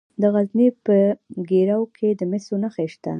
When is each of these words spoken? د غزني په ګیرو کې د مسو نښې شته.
د 0.21 0.23
غزني 0.33 0.67
په 0.85 0.97
ګیرو 1.49 1.81
کې 1.95 2.09
د 2.19 2.21
مسو 2.31 2.55
نښې 2.61 2.87
شته. 2.93 3.09